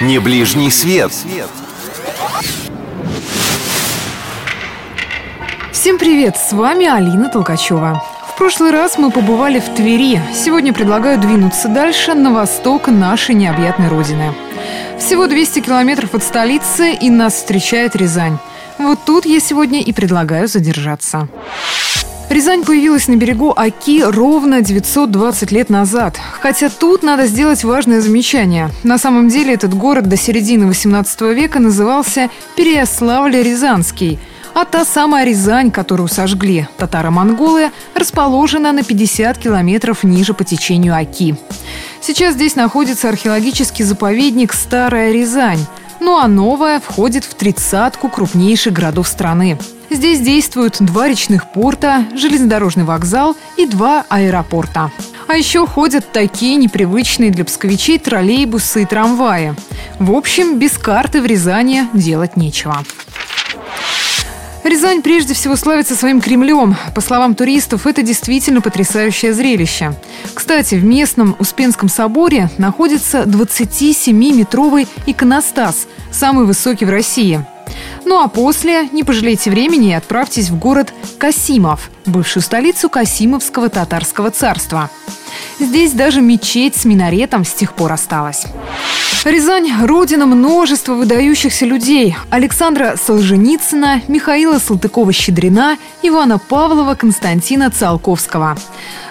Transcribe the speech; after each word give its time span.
Не 0.00 0.18
ближний 0.18 0.70
свет. 0.70 1.12
Всем 5.72 5.98
привет, 5.98 6.38
с 6.38 6.52
вами 6.52 6.86
Алина 6.86 7.28
Толкачева. 7.28 8.02
В 8.32 8.38
прошлый 8.38 8.70
раз 8.70 8.96
мы 8.96 9.10
побывали 9.10 9.60
в 9.60 9.68
Твери. 9.74 10.18
Сегодня 10.34 10.72
предлагаю 10.72 11.18
двинуться 11.18 11.68
дальше, 11.68 12.14
на 12.14 12.32
восток 12.32 12.88
нашей 12.88 13.34
необъятной 13.34 13.88
родины. 13.88 14.32
Всего 14.98 15.26
200 15.26 15.60
километров 15.60 16.14
от 16.14 16.22
столицы, 16.22 16.92
и 16.92 17.10
нас 17.10 17.34
встречает 17.34 17.94
Рязань. 17.94 18.38
Вот 18.78 19.00
тут 19.04 19.26
я 19.26 19.38
сегодня 19.38 19.82
и 19.82 19.92
предлагаю 19.92 20.48
задержаться. 20.48 21.28
Рязань 22.30 22.64
появилась 22.64 23.08
на 23.08 23.16
берегу 23.16 23.50
Оки 23.50 24.04
ровно 24.04 24.62
920 24.62 25.50
лет 25.50 25.68
назад. 25.68 26.16
Хотя 26.40 26.68
тут 26.68 27.02
надо 27.02 27.26
сделать 27.26 27.64
важное 27.64 28.00
замечание. 28.00 28.70
На 28.84 28.98
самом 28.98 29.28
деле 29.28 29.54
этот 29.54 29.74
город 29.74 30.08
до 30.08 30.16
середины 30.16 30.66
18 30.68 31.20
века 31.22 31.58
назывался 31.58 32.30
Переяславль-Рязанский– 32.56 34.18
а 34.54 34.64
та 34.64 34.84
самая 34.84 35.24
Рязань, 35.24 35.70
которую 35.70 36.08
сожгли 36.08 36.66
татаро-монголы, 36.76 37.70
расположена 37.94 38.72
на 38.72 38.82
50 38.82 39.38
километров 39.38 40.02
ниже 40.02 40.34
по 40.34 40.44
течению 40.44 40.96
Оки. 40.96 41.36
Сейчас 42.00 42.34
здесь 42.34 42.56
находится 42.56 43.08
археологический 43.08 43.84
заповедник 43.84 44.52
«Старая 44.52 45.12
Рязань», 45.12 45.64
ну 46.00 46.18
а 46.18 46.26
новая 46.26 46.80
входит 46.80 47.24
в 47.24 47.34
тридцатку 47.34 48.08
крупнейших 48.08 48.72
городов 48.72 49.06
страны. 49.06 49.58
Здесь 49.90 50.20
действуют 50.20 50.76
два 50.80 51.08
речных 51.08 51.52
порта, 51.52 52.06
железнодорожный 52.16 52.84
вокзал 52.84 53.36
и 53.56 53.66
два 53.66 54.04
аэропорта. 54.08 54.92
А 55.26 55.34
еще 55.34 55.66
ходят 55.66 56.10
такие 56.12 56.56
непривычные 56.56 57.30
для 57.30 57.44
псковичей 57.44 57.98
троллейбусы 57.98 58.82
и 58.82 58.86
трамваи. 58.86 59.54
В 59.98 60.12
общем, 60.12 60.58
без 60.58 60.78
карты 60.78 61.20
в 61.20 61.26
Рязани 61.26 61.84
делать 61.92 62.36
нечего. 62.36 62.82
Рязань 64.62 65.02
прежде 65.02 65.34
всего 65.34 65.56
славится 65.56 65.94
своим 65.94 66.20
Кремлем. 66.20 66.76
По 66.94 67.00
словам 67.00 67.34
туристов, 67.34 67.86
это 67.86 68.02
действительно 68.02 68.60
потрясающее 68.60 69.32
зрелище. 69.32 69.94
Кстати, 70.34 70.74
в 70.74 70.84
местном 70.84 71.34
Успенском 71.38 71.88
соборе 71.88 72.50
находится 72.58 73.22
27-метровый 73.22 74.86
иконостас, 75.06 75.86
самый 76.12 76.44
высокий 76.44 76.84
в 76.84 76.90
России. 76.90 77.44
Ну 78.04 78.20
а 78.20 78.28
после 78.28 78.88
не 78.92 79.04
пожалейте 79.04 79.50
времени 79.50 79.90
и 79.90 79.94
отправьтесь 79.94 80.50
в 80.50 80.58
город 80.58 80.92
Касимов, 81.18 81.90
бывшую 82.06 82.42
столицу 82.42 82.90
Касимовского 82.90 83.68
татарского 83.68 84.30
царства. 84.30 84.90
Здесь 85.58 85.92
даже 85.92 86.20
мечеть 86.20 86.76
с 86.76 86.84
минаретом 86.84 87.44
с 87.44 87.52
тех 87.52 87.74
пор 87.74 87.92
осталась. 87.92 88.46
Рязань– 89.26 89.70
родина 89.82 90.24
множества 90.24 90.94
выдающихся 90.94 91.66
людей. 91.66 92.16
Александра 92.30 92.96
Солженицына, 92.96 94.00
Михаила 94.08 94.58
Салтыкова-Щедрина, 94.58 95.76
Ивана 96.02 96.38
Павлова, 96.38 96.94
Константина 96.94 97.70
Циолковского. 97.70 98.56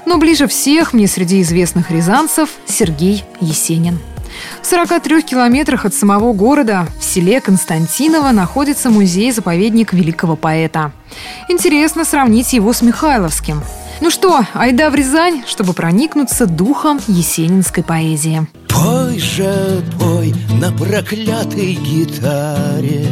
Но 0.08 0.18
ближе 0.18 0.48
всех 0.48 0.94
мне 0.94 1.08
среди 1.08 1.42
известных 1.42 1.92
рязанцев 1.92 2.50
Сергей 2.66 3.24
Есенин. 3.40 4.00
В 4.64 4.66
43 4.66 5.22
километрах 5.22 5.86
от 5.86 5.94
самого 5.94 6.34
города, 6.34 6.88
в 7.00 7.04
селе 7.04 7.40
Константиново, 7.40 8.32
находится 8.32 8.90
музей-заповедник 8.90 9.94
великого 9.94 10.36
поэта. 10.36 10.92
Интересно 11.50 12.04
сравнить 12.04 12.54
его 12.54 12.73
с 12.73 12.82
Михайловским. 12.82 13.62
Ну 14.02 14.10
что, 14.10 14.42
айда 14.54 14.90
в 14.90 14.96
Рязань, 14.96 15.44
чтобы 15.46 15.73
проникнуться 15.73 16.48
духом 16.48 17.00
есенинской 17.08 17.84
поэзии. 17.84 18.48
Пой 18.70 19.20
же, 19.20 19.84
пой 20.00 20.34
на 20.62 20.72
проклятой 20.72 21.73
гитаре 21.73 23.06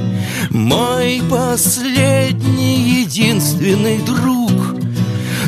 Мой 0.52 1.22
последний 1.30 3.02
единственный 3.02 3.99
друг 3.99 4.54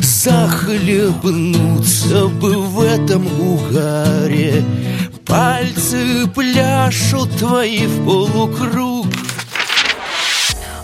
Захлебнуться 0.02 2.26
бы 2.26 2.58
в 2.58 2.82
этом 2.82 3.26
угаре 3.40 4.62
Пальцы 5.24 6.26
пляшут 6.34 7.30
твои 7.38 7.86
в 7.86 8.04
полукруг 8.04 9.06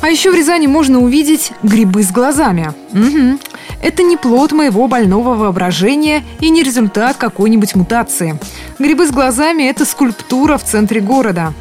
а 0.07 0.09
еще 0.09 0.31
в 0.31 0.37
Рязани 0.37 0.69
можно 0.69 1.01
увидеть 1.01 1.51
грибы 1.65 2.05
с 2.05 2.13
глазами. 2.13 2.73
Угу. 2.93 3.41
Это 3.83 4.03
не 4.03 4.17
плод 4.17 4.53
моего 4.53 4.89
больного 4.89 5.35
воображения 5.35 6.25
и 6.41 6.51
не 6.51 6.63
результат 6.63 7.17
какой-нибудь 7.17 7.75
мутации. 7.75 8.39
Грибы 8.79 9.07
с 9.07 9.11
глазами– 9.11 9.63
это 9.65 9.85
скульптура 9.85 10.59
в 10.59 10.65
центре 10.65 11.01
города. 11.01 11.53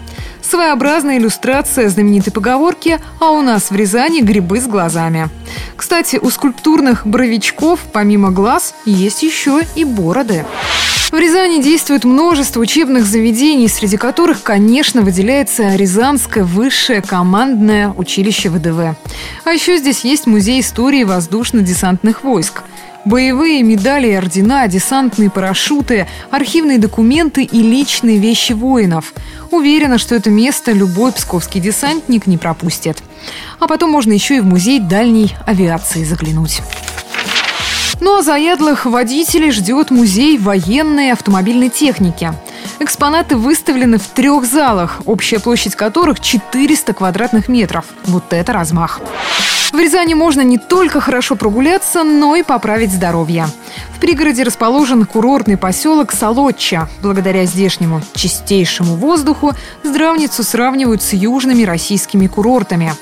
Своеобразная 0.42 1.18
иллюстрация 1.18 1.90
знаменитой 1.90 2.32
поговорки 2.32 3.00
«А 3.20 3.32
у 3.32 3.42
нас 3.42 3.72
в 3.72 3.76
Рязани 3.76 4.22
грибы 4.22 4.62
с 4.62 4.68
глазами». 4.68 5.30
Кстати, 5.76 6.18
у 6.22 6.30
скульптурных 6.30 7.06
бровичков, 7.06 7.80
помимо 7.92 8.32
глаз, 8.32 8.76
есть 8.86 9.24
еще 9.24 9.62
и 9.76 9.84
бороды. 9.84 10.46
В 11.16 11.18
Рязани 11.18 11.64
действует 11.64 12.04
множество 12.04 12.60
учебных 12.60 13.06
заведений, 13.06 13.70
среди 13.70 13.96
которых, 13.96 14.44
конечно, 14.44 15.02
выделяется 15.02 15.74
Рязанское 15.78 16.44
высшее 16.44 17.02
командное 17.02 17.88
училище 17.96 18.50
ВДВ. 18.50 18.98
А 19.46 19.52
еще 19.52 19.78
здесь 19.78 20.04
есть 20.04 20.28
музей 20.28 20.60
истории 20.60 21.06
воздушно-десантных 21.06 22.26
войск. 22.26 22.64
Боевые 23.06 23.64
медали 23.64 24.10
и 24.10 24.14
ордена, 24.14 24.68
десантные 24.68 25.30
парашюты, 25.30 26.06
архивные 26.32 26.80
документы 26.80 27.44
и 27.44 27.62
личные 27.62 28.18
вещи 28.18 28.52
воинов. 28.52 29.14
Уверена, 29.52 29.98
что 29.98 30.16
это 30.16 30.30
место 30.30 30.74
любой 30.74 31.14
псковский 31.14 31.62
десантник 31.62 32.28
не 32.28 32.38
пропустит. 32.38 33.02
А 33.62 33.68
потом 33.68 33.90
можно 33.90 34.12
еще 34.12 34.36
и 34.36 34.42
в 34.42 34.46
музей 34.46 34.82
дальней 34.82 35.34
авиации 35.48 36.04
заглянуть. 36.04 36.62
Ну 38.02 38.18
а 38.18 38.22
заядлых 38.24 38.86
водителей 38.86 39.52
ждет 39.52 39.90
музей 39.90 40.38
военной 40.38 41.12
автомобильной 41.12 41.70
техники. 41.70 42.34
Экспонаты 42.80 43.38
выставлены 43.38 43.98
в 43.98 44.08
трех 44.08 44.46
залах, 44.46 45.02
общая 45.06 45.40
площадь 45.40 45.76
которых 45.76 46.20
400 46.20 46.94
квадратных 46.94 47.48
метров. 47.48 47.86
Вот 48.06 48.32
это 48.32 48.54
размах! 48.54 49.00
В 49.76 49.78
Рязани 49.78 50.14
можно 50.14 50.40
не 50.40 50.58
только 50.58 51.02
хорошо 51.02 51.36
прогуляться, 51.36 52.06
но 52.06 52.38
и 52.38 52.44
поправить 52.44 52.94
здоровье. 52.94 53.46
В 53.94 54.00
пригороде 54.00 54.44
расположен 54.44 55.06
курортный 55.06 55.58
поселок 55.58 56.14
Солодча. 56.14 56.88
Благодаря 57.02 57.44
здешнему 57.44 58.02
чистейшему 58.14 58.96
воздуху 58.96 59.52
здравницу 59.84 60.44
сравнивают 60.44 61.02
с 61.02 61.12
южными 61.12 61.64
российскими 61.64 62.28
курортами. 62.28 62.94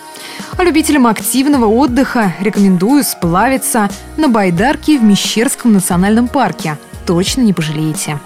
А 0.58 0.64
любителям 0.64 1.06
активного 1.06 1.68
отдыха 1.68 2.34
рекомендую 2.40 3.04
сплавиться 3.04 3.88
на 4.18 4.28
байдарке 4.28 4.98
в 4.98 5.04
Мещерском 5.04 5.74
национальном 5.74 6.28
парке. 6.28 6.80
Точно 7.06 7.42
не 7.42 7.54
пожалеете. 7.54 8.20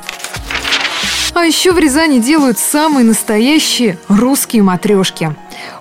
А 1.34 1.44
еще 1.44 1.74
в 1.74 1.80
Рязани 1.80 2.20
делают 2.20 2.60
самые 2.60 3.04
настоящие 3.04 3.98
русские 4.08 4.64
матрешки. 4.64 5.36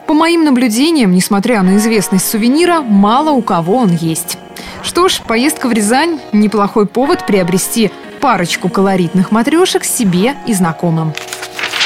По 0.07 0.15
моим 0.15 0.45
наблюдениям, 0.45 1.13
несмотря 1.13 1.63
на 1.63 1.77
известность 1.77 2.29
сувенира, 2.29 2.81
мало 2.81 3.31
у 3.31 3.43
кого 3.43 3.79
он 3.79 3.93
есть. 3.93 4.39
Что 4.83 5.09
ж, 5.09 5.21
поездка 5.27 5.69
в 5.69 5.73
Рязань– 5.73 6.21
неплохой 6.33 6.87
повод 6.87 7.27
приобрести 7.27 7.91
парочку 8.21 8.69
колоритных 8.69 9.31
матрешек 9.31 9.85
себе 9.85 10.35
и 10.47 10.55
знакомым. 10.55 11.13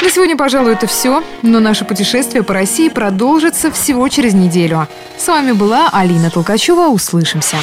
На 0.01 0.09
сегодня, 0.09 0.35
пожалуй, 0.35 0.73
это 0.73 0.87
все. 0.87 1.23
Но 1.43 1.59
наше 1.59 1.85
путешествие 1.85 2.43
по 2.43 2.53
России 2.53 2.89
продолжится 2.89 3.71
всего 3.71 4.07
через 4.07 4.33
неделю. 4.33 4.87
С 5.17 5.27
вами 5.27 5.51
была 5.51 5.89
Алина 5.91 6.31
Толкачева. 6.31 6.87
Услышимся. 6.87 7.57